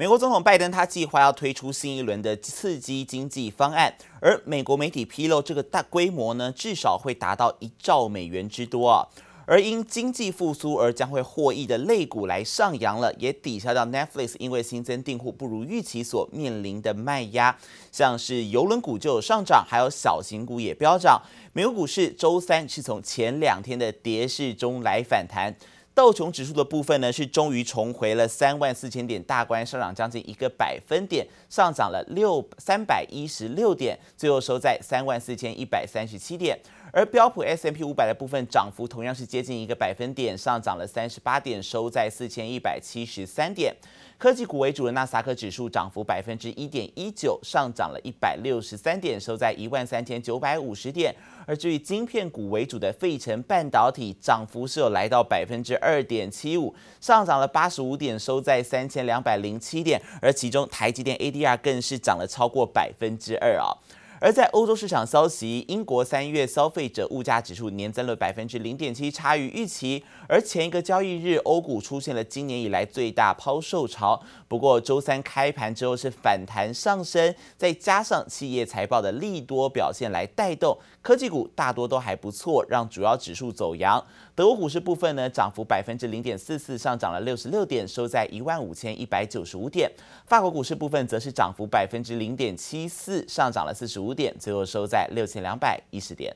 [0.00, 9.06] 美国总统拜登他计划要推出新一轮的刺激经济方案，而美国媒体披露，这个大规模呢，至少会达到一兆美元之多啊。
[9.44, 17.54] 而因经济复苏而将会获益的类股来上扬了，也抵消掉 Netflix 因为新增订户不如预期所面临的卖压。
[17.92, 21.20] 像是邮轮股就有上涨，还有小型股也飙涨。
[21.52, 25.54] 美国股市周三是从前两天的跌势中来反弹。
[26.00, 36.58] 道琼指数的部分呢，是终于重回了三万四千点大关，上涨将近一个百分点，上涨了六三百一十六点，最后收在三万四千一百三十七点。
[36.90, 43.76] 而标普 S M P 五百的部分涨幅同样是接近一个百分点，上涨了三十八点，收在四千一百七十三点。
[44.20, 51.14] 科技股为主的纳斯达克指数涨幅百分之一点一九，上涨了一百六十三点，收在一万三千九百五十点。
[51.46, 59.98] 而至于晶片股为主的费城半导体，涨幅是有来到百分之二点七五，上涨了八十五点，收在三千两百零七点。
[60.20, 63.72] 而其中台积电 ADR 更是涨了超过百分之二啊。
[64.20, 70.04] 而在欧洲市场消息，英国三月消费者物价指数年增了百分之零点七，差于预期。
[70.28, 74.22] 而前一个交易日，欧股出现了今年以来最大抛售潮。
[74.46, 84.04] 不过周三开盘之后是反弹上升，再加上企业财报的利多表现来带动，科技股大多都还不错，让主要指数走阳。
[84.40, 89.92] 德国股市部分呢，涨幅百分之零点四四，上涨了六十六点，收在一万五千一百九十五点。
[90.24, 94.14] 法国股市部分则是涨幅百分之零点七四，上涨了四十五。
[94.14, 96.34] 点，最后收在六千两百一十点。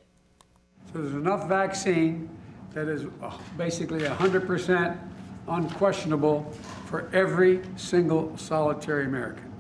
[0.93, 2.29] So there's enough vaccine
[2.75, 3.07] that is
[3.57, 4.97] basically 100%
[5.47, 6.43] unquestionable
[6.87, 9.54] for every single solitary American.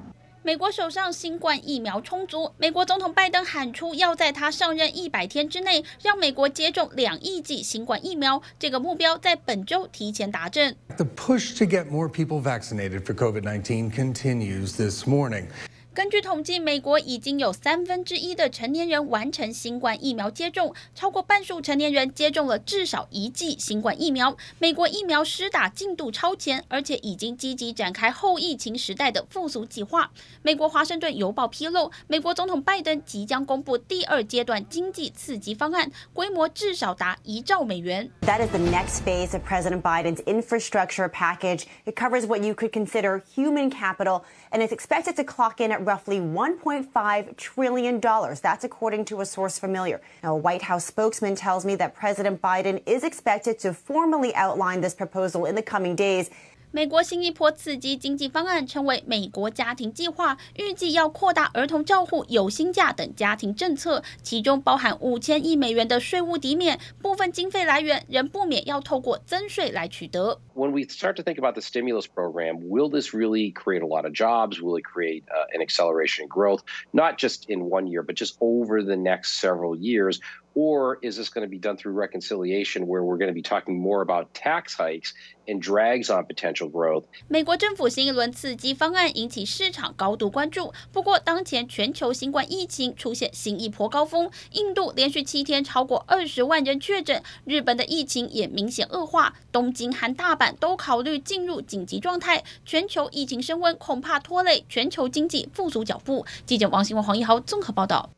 [0.46, 10.76] 美国手上新冠疫苗充足，美国总统拜登喊出要在他上任一百天之内让美国接种两亿剂新冠疫苗，这个目标在本周提前达阵。
[10.98, 15.46] The push to get more people vaccinated for COVID-19 continues this morning.
[15.94, 24.36] 根据统计，美国已经有三分之一的成年人完成新冠疫苗接种，超过半数成年人接种了至少一剂新冠疫苗。
[24.58, 30.10] 美国疫苗施打进度超前，而且已经积极展开后疫情时代的复苏计划。
[30.42, 38.10] 美国华盛顿邮报披露，美国总统拜登即将公布第二阶段经济刺激方案，规模至少达一兆美元。
[38.22, 41.66] That is the next phase of President Biden's infrastructure package.
[41.84, 45.83] It covers what you could consider human capital, and is expected to clock in at
[45.84, 48.00] roughly $1.5 trillion.
[48.00, 50.00] That's according to a source familiar.
[50.22, 54.80] Now, a White House spokesman tells me that President Biden is expected to formally outline
[54.80, 56.30] this proposal in the coming days.
[56.74, 66.80] 美国新一波刺激经济方案称为“美国家庭计划”，预计要扩大儿童照护、有薪假等家庭政策，其中包含五千亿美元的税务抵免。
[67.00, 70.40] 部分经费来源仍不免要透过增税来取得。
[70.56, 74.12] When we start to think about the stimulus program, will this really create a lot of
[74.12, 74.60] jobs?
[74.60, 75.22] Will it create
[75.54, 79.76] an acceleration in growth, not just in one year, but just over the next several
[79.76, 80.18] years?
[80.54, 83.76] Or is this going to be done through reconciliation, where we're going to be talking
[83.76, 85.12] more about tax hikes
[85.48, 87.04] and drags on potential growth?
[87.26, 90.72] 美国政府新一轮刺激方案引起市场高度关注。
[90.92, 102.44] 不过，当前全球新冠疫情出现新一波高峰，印度连续七天超过二十万人确诊，日本的疫情也明显恶化，东京和大阪都考虑进入紧急状态。
[102.64, 106.24] 全球疫情升温，恐怕拖累全球经济复苏脚步。
[106.46, 108.10] 记者王新文、黄一豪综合报道。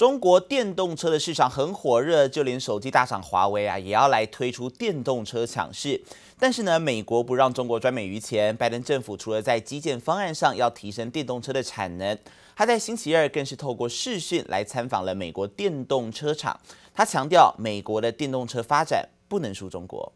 [0.00, 6.02] 中国电动车的市场很火热，就连手机大厂华为啊，也要来推出电动车抢市。
[6.38, 12.18] 但是呢，美国不让中国专美于前，拜登政府除了在基建方案上要提升电动车的产能，
[12.56, 16.58] 他在星期二更是透过视讯来参访了美国电动车厂。
[16.94, 20.10] 他强调，美国的电动车发展不能输中国。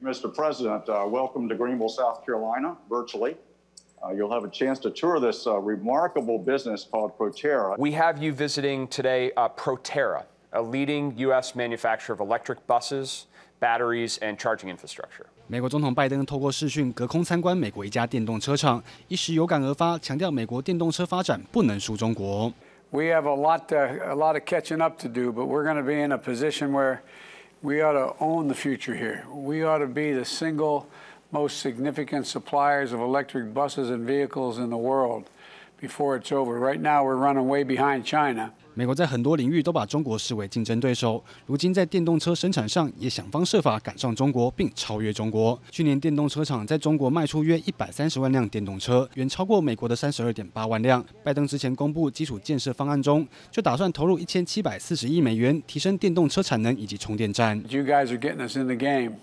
[0.00, 0.32] Mr.
[0.32, 3.34] President, welcome to Greenville, South Carolina, virtually.
[4.13, 7.77] You'll have a chance to tour this remarkable business called Proterra.
[7.77, 11.55] We have you visiting today Proterra, a leading U.S.
[11.55, 13.27] manufacturer of electric buses,
[13.61, 15.27] batteries, and charging infrastructure.
[15.47, 22.51] 美国总统拜登透过视讯隔空参观美国一家电动车厂，一时有感而发，强调美国电动车发展不能输中国。
[22.91, 25.93] We have a lot, a lot of catching up to do, but we're going to be
[25.93, 26.99] in a position where
[27.61, 29.23] we ought to own the future here.
[29.33, 30.87] We ought to be the single
[31.30, 35.24] most significant suppliers of electric buses and vehicles in the world
[35.80, 36.58] before it's over.
[36.58, 38.50] Right now, we're running way behind China.
[38.74, 45.60] 美国在很多领域都把中国视为竞争对手，如今在电动车生产上也想方设法赶上中国并超越中国。
[45.68, 51.04] 去年电动车厂在中国卖出约一百三十万辆电动车，远超过美国的三十二点八万辆。
[51.24, 57.60] 拜登之前公布基础建设方案中，就打算投入一千七百四十亿美元，提升电动车产能以及充电站。
[57.68, 59.16] You guys are getting us in the game.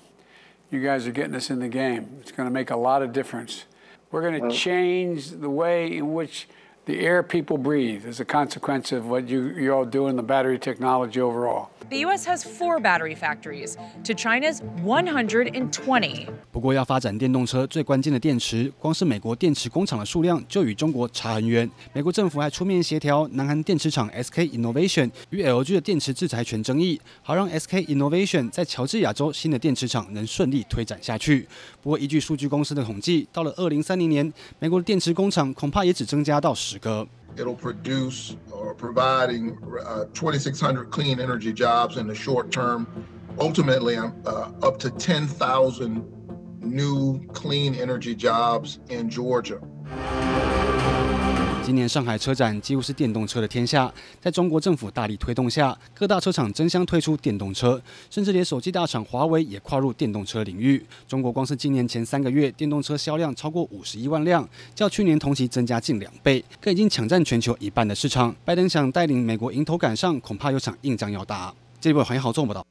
[0.72, 2.18] You guys are getting us in the game.
[2.22, 3.66] It's going to make a lot of difference.
[4.12, 6.48] We're going to change the way in which
[6.86, 10.24] the air people breathe as a consequence of what you, you all do in the
[10.24, 11.70] battery technology overall.
[11.88, 12.26] The U.S.
[12.26, 16.28] has four battery factories to China's 120.
[16.52, 21.70] 不过，要发展电动车最关键的电池，光是美国电池工厂的数量就与中国差很远。
[21.94, 31.48] 美国政府还出面协调南韩电池厂 SK Innovation 与 LG 的电池制裁权争议，好让 SK Innovation 在乔治亚州新的电池厂能顺利推展下去。
[31.84, 37.08] 不过，依据数据公司的统计，到了二零三零年，美国的电池工厂恐怕也只增加到十个。
[37.38, 42.88] It'll produce or providing uh, 2,600 clean energy jobs in the short term.
[43.40, 44.12] Ultimately, uh,
[44.64, 49.60] up to 10,000 new clean energy jobs in Georgia.
[51.66, 53.92] 今年上海车展几乎是电动车的天下，
[54.22, 57.82] 在中国政府大力推动下，各大车厂争相推出电动车，
[58.12, 60.86] 甚至连手机大厂华为也跨入电动车领域。
[61.08, 68.36] 中国光是今年前三个月，电动车销量超过五十一万辆，较去年同期增加近两倍，更已经抢占全球一半的市场。
[68.46, 71.52] 拜登想带领美国迎头赶上，恐怕有场硬仗要打。
[71.82, 72.64] 这里为黄一豪做不到。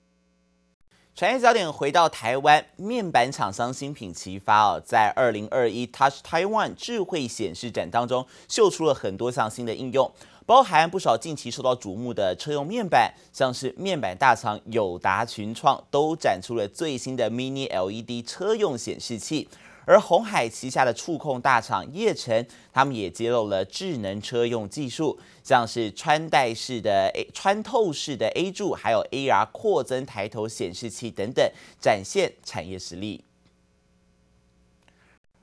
[1.17, 10.11] 产业焦点回到台湾，面板厂商新品齐发哦，在二零二一 Touch Taiwan 智慧显示展当中，秀出了很多项新的应用，
[10.45, 19.49] 包含不少近期受到瞩目的车用面板，像是面板大厂友达群创都展出了最新的 Mini LED 车用显示器。
[19.87, 31.51] 而鸿海旗下的触控大厂业成，他们也揭露了智能车用技术，像是穿戴式的 A 穿透式的 A 柱，还有 AR 扩增抬头显示器等等，
[31.81, 33.25] 展现产业实力。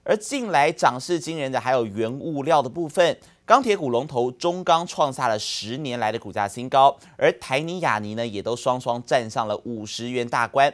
[0.04, 10.74] 而近来涨势惊人的还有原物料的部分，钢铁股龙头中钢创下了十年来的股价新高，而台泥、亚泥呢也都双双站上了五十元大关。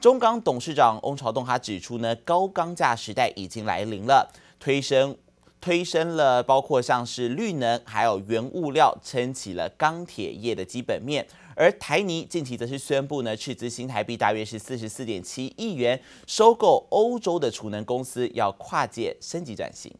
[0.00, 5.16] 中钢董事长翁朝栋他指出呢，高钢价时代已经来临了，推升
[5.60, 11.26] 推升了包括像是绿能还有原物料，撑起了钢铁业的基本面。
[11.56, 19.92] 而台泥近期则是宣布呢，斥资新台币大约是四十四点七亿元收购欧洲的储能公司，要跨界升级转型。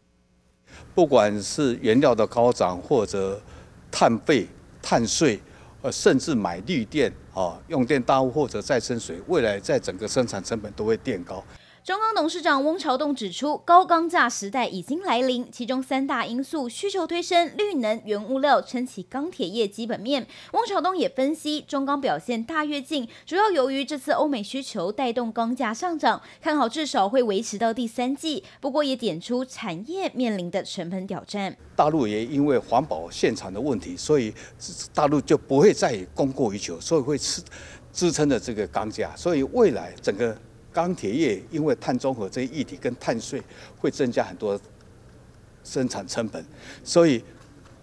[0.95, 3.43] 不管是原料的高涨，或者
[3.91, 4.47] 碳费、
[4.81, 5.41] 碳税。
[5.90, 11.44] 甚至买绿电啊，用电大户或者再生水，未来在整个生产成本都会垫高。
[11.88, 20.26] 中钢董事长翁朝栋指出，高钢价时代已经来临，其中三大因素：需求推升、绿能、原物料撑起钢铁业基本面。
[20.52, 28.44] 翁朝栋也分析，中钢表现大跃进，主要由于这次欧美需求带动钢价上涨，看好至少会维持到第三季。
[28.61, 31.56] 不过也点出产业面临的成本挑战。
[31.75, 34.35] 大陆也因为环保限产的问题，所以
[34.93, 37.43] 大陆就不会再供过于求，所以会支
[37.90, 39.11] 支撑着这个钢价。
[39.17, 40.37] 所以未来整个。
[40.79, 43.43] 钢铁业因为碳中和这些议题跟碳税
[43.81, 44.57] 会增加很多
[45.65, 46.45] 生产成本，
[46.85, 47.21] 所以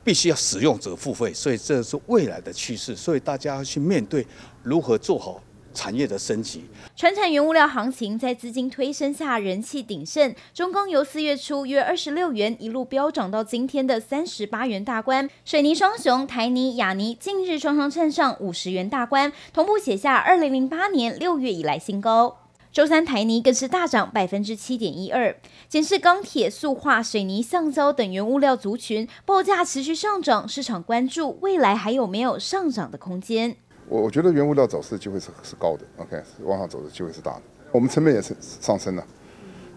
[0.01, 4.25] 必须要使用者付费，所以这是未来的趋势，所以大家要去面对
[4.63, 5.43] 如何做好
[5.73, 6.63] 产业的升级。
[6.95, 22.44] 传产原物料行情在资金推升下人气鼎盛，中钢由四月初约二十六元一路飙涨到今天的三十八元大关，水泥双雄台泥、亚泥近日双双站上五十元大关，同步写下二零零八年六月以来新高。
[22.75, 25.33] 周三台泥更是大涨百分之七点一二，
[25.69, 33.55] 检视钢铁、塑化、水泥、橡胶等原物料族群报价持续上涨，市场关注未来还有没有上涨的空间。
[33.87, 37.43] 我我觉得原物料走势机会是是高的，OK，往上走的机会是大的。
[37.71, 39.07] 我们成本也是上升了，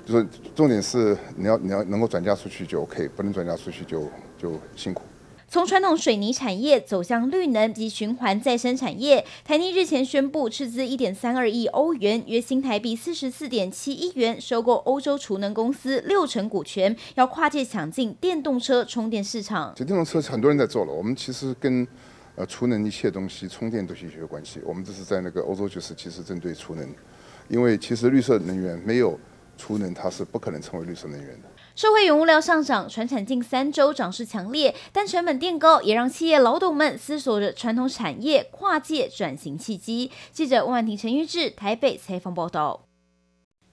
[0.05, 0.27] 就是
[0.57, 5.05] 重点是你要你要能够转嫁出去就 OK，不能转嫁出去就就辛苦。
[5.51, 19.73] 从传统水泥产业走向绿能及循环再生产业，台泥日前宣布斥资一点三二亿欧元，约新台币四十四点七亿元，收购欧洲储能公司六成股权，要跨界抢进电动车充电市场。
[19.75, 21.89] 这电动车很多人在做了，我们其实跟
[22.37, 24.61] 呃储能一切东西充电都是有关系。
[24.67, 26.87] 我们这是在那个欧洲，就是其实针对储能，
[27.49, 29.19] 因为其实绿色能源没有
[29.57, 31.49] 储能，它是不可能成为绿色能源的。
[31.79, 40.11] 社会原物料上涨，传产近三周涨势强烈，但成本垫高也让企业老董们思索着传统产业跨界转型契机。
[40.33, 42.81] 记者温婉婷、陈玉志台北采访报道。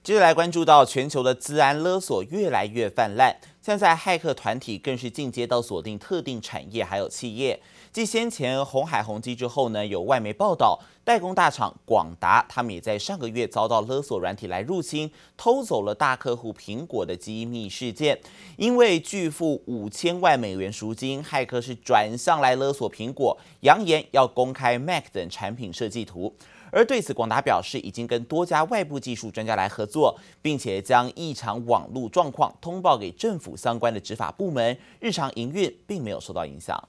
[0.04, 7.60] 接着来关注到全球的资安勒索越来越泛滥，现在骇客团体更是进阶到锁定特定产业还有企业。
[7.92, 18.16] 继先前红海宏基之后呢，有外媒报道，代工大厂广达他们也在上个月遭到勒索软体来入侵，偷走了大客户苹果的机密事件。
[18.56, 26.32] 因为拒付五千万美元赎金，骇客是转向来勒索苹果，扬言要公开 Mac 等产品设计图。
[26.72, 36.88] 而对此，广达表示已经跟多家外部技术专家来合作，并且将异常网络状况通报给政府相关的执法部门，日常营运并没有受到影响。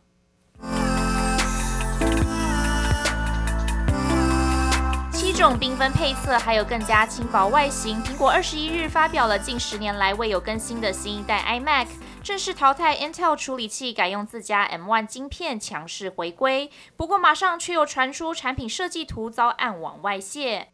[5.11, 11.87] 七种缤纷配色，还有更加轻薄外形，苹果二十一日发表了近十年来未有更新的新一代 iMac。
[12.23, 16.69] 正式淘汰 Intel 处理器，改用自家 M1 晶片，强势回归。
[16.95, 20.67] 不过马上却又传出产品设计图遭暗网外泄。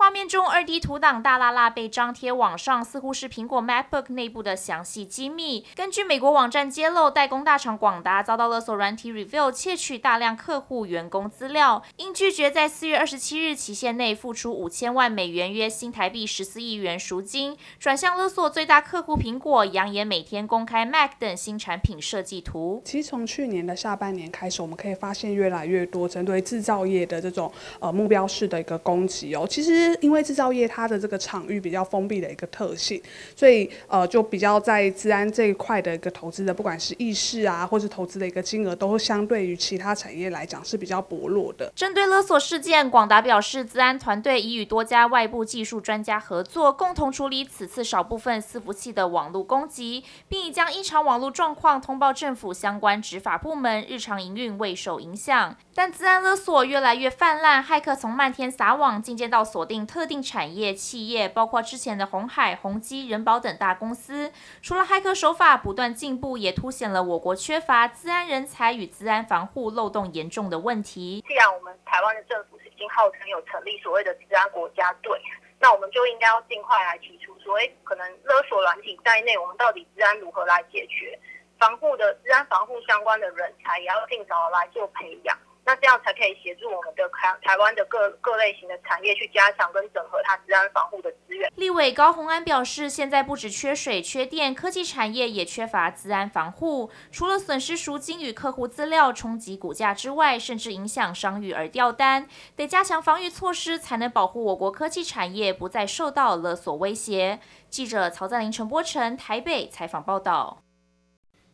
[0.00, 5.66] 画面中，二 D 图档大剌剌被张贴网上，似乎是苹果 MacBook 内部的详细机密。
[5.76, 22.80] 根据美国网站揭露，代工大厂广达遭到勒索软体 Reveal 窃取大量客户员工资料，因拒绝在四月二十七日期限内付出五千万美元（约新台币十四亿元）赎金，转向勒索最大客户苹果，扬言每天公开 Mac 等新产品设计图。
[22.86, 29.46] 其实从去年的下半年开始，我们可以发现越来越多针对制造业的这种呃目标式的一个攻击哦。
[29.46, 29.89] 其实。
[30.00, 33.00] 因为制造业它的这个场域比较封闭的一个特性，
[33.34, 41.72] 所以呃就比较在资安这一块的一个投资的，不管是意识啊，或是投资的一个金额，都相对于其他产业来讲是比较薄弱的。
[41.74, 55.56] 针对勒索事件，广达表示，资安团队已与多家外部技术专家合作，共同处理此次少部分伺服器的网络攻击，并已将异常网络状况通报政府相关执法部门，日常营运未受影响。
[55.74, 64.32] 但资安勒索越来越泛滥，骇客从漫天撒网，进阶到锁定特定产业企业，包括之前的红海、宏基、人保等大公司。
[64.62, 71.24] 除了骇客手法不断进步，也凸显了我国缺乏资安人才与资安防护漏洞严重的问题。
[71.26, 75.20] 既然我们台湾的政府已经号称有成立所谓的资安国家队，
[75.58, 81.18] 那我们就应该要尽快来提出所谓可能勒索软体在内，我们到底资安如何来解决？
[81.58, 85.36] 防护的资安防护相关的人才也要尽早来做培养。
[85.64, 91.50] 那这样才可以协助我们的台台湾的各各类型的产业去加强跟整合它资安防护的资源。
[91.56, 96.90] 立委高虹安表示，现在不止缺水缺电，科技产业也缺乏资安防护。
[97.12, 102.26] 除了损失赎金与客户资料冲击股价之外，甚至影响商誉而掉单，
[102.56, 107.38] 得加强防御措施，才能保护我国科技产业不再受到勒索威胁。
[107.68, 110.62] 记者曹在林、陈波成台北采访报道。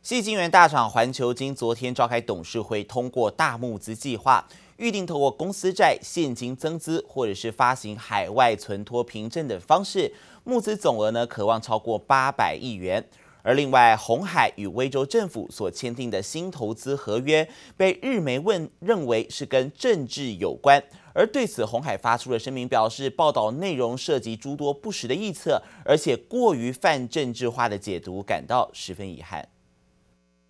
[0.08, 4.46] 矽晶圆大厂环球晶昨天召开董事会，通过大募资计划，
[4.76, 13.04] 预定透过公司债、现金增资或者是发行海外存托凭证等方式，募资总额呢，可望超过八百亿元。
[13.42, 20.80] 而另外，红海与威州政府所签订的新投资合约，被日媒问认为是跟政治有关。
[21.14, 29.48] 而对此，红海发出了声明，表示报道内容涉及诸多不实的臆测，而且过于泛政治化的解读，感到十分遗憾。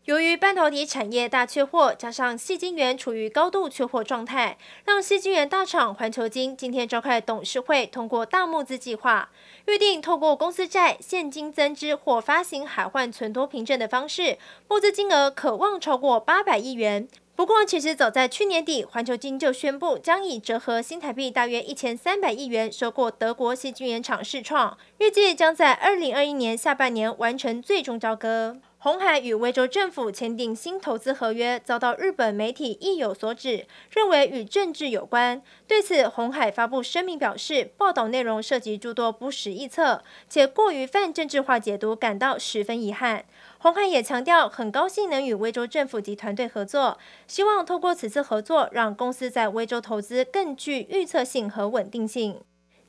[0.06, 9.30] 由于半导体产业大缺货，加上矽晶圆处于高度缺货状态，让矽晶圆大厂环球晶今天召开董事会，通过大募资计划，
[9.66, 17.08] 预定透过公司债、现金增资或发行海外存托凭证的方式，募资金额可望超过八百亿元。
[17.34, 28.56] 不过，其实早在去年底，环球晶就宣布将以折合新台币大约一千三百亿元收购德国矽晶圆厂市创，预计将在二零二一年下半年完成最终交割。
[28.87, 35.43] 鸿海与威州政府签订新投资合约，遭到日本媒体意有所指，认为与政治有关。
[35.66, 43.25] 对此，鸿海发布声明表示，报道内容涉及诸多不实臆测，且过于泛政治化解读，感到十分遗憾。
[43.59, 52.40] 鸿海也强调，很高兴能与威州政府及团队合作，希望透过此次合作，让公司在威州投资更具预测性和稳定性。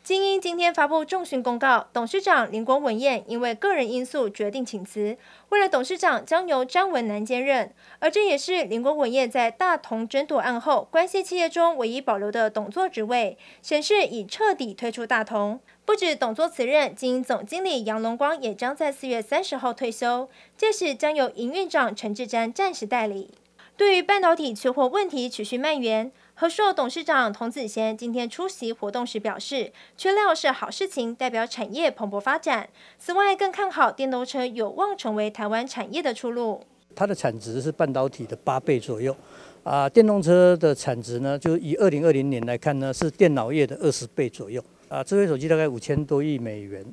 [0.07, 5.17] 精英今天发布重讯公告，董事长林国文彦因为个人因素决定请辞，
[5.49, 15.59] 未来董事长将由张文南兼任，而这也是林国文彦在大同争夺案后关系企业中唯一保留的董座职位，显示已彻底退出大同。
[15.83, 23.31] 不止董座辞任，晶英总经理杨龙光也将在四月三十号退休，届时将由营运长陈志瞻暂时代理。
[23.77, 26.11] 对于半导体缺货问题持续蔓延。
[26.33, 32.67] 和硕董事长童子贤今天出席活动时表示，缺料是好事情，代表产业蓬勃发展。
[32.97, 36.63] 此外，更看好电动车有望成为台湾产业的出路。
[36.95, 39.15] 它的产值是半导体的八倍左右，
[39.63, 44.63] 啊，电动车的产值呢，就以二零二零年来看呢，是电脑业的二十倍左右。
[44.89, 46.85] 啊，智慧手机大概五千多亿美元，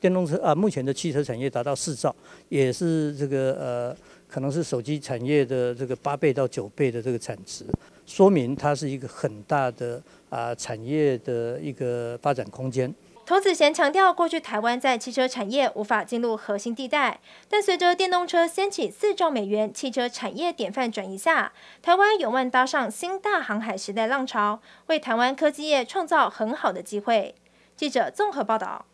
[0.00, 2.14] 电动车啊，目前的汽车产业达到四兆，
[2.48, 3.96] 也是这个呃，
[4.34, 7.64] 可能是手机产业的这个八倍到九倍的这个产值。
[8.04, 12.92] 说明它是一个很大的啊产业的一个发展空间。
[13.24, 27.36] 童子贤强调，过去台湾在汽车产业无法进入核心地带，但随着电动车掀起四兆美元汽车产业典范转移下，台湾有望搭上新大航海时代浪潮，为台湾科技业创造很好的机会。
[27.76, 28.84] 记者综合报道。